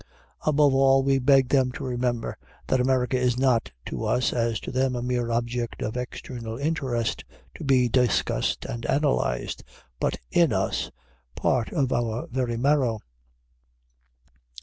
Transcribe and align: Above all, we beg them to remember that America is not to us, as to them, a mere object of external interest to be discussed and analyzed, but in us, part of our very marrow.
Above 0.47 0.73
all, 0.73 1.03
we 1.03 1.19
beg 1.19 1.49
them 1.49 1.71
to 1.71 1.83
remember 1.83 2.35
that 2.65 2.79
America 2.81 3.15
is 3.19 3.37
not 3.37 3.69
to 3.85 4.03
us, 4.03 4.33
as 4.33 4.59
to 4.59 4.71
them, 4.71 4.95
a 4.95 5.01
mere 5.03 5.29
object 5.29 5.83
of 5.83 5.95
external 5.95 6.57
interest 6.57 7.23
to 7.53 7.63
be 7.63 7.87
discussed 7.87 8.65
and 8.65 8.87
analyzed, 8.87 9.63
but 9.99 10.17
in 10.31 10.51
us, 10.53 10.89
part 11.35 11.71
of 11.71 11.93
our 11.93 12.25
very 12.31 12.57
marrow. 12.57 12.99